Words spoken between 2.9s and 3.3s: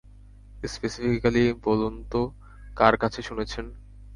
কাছে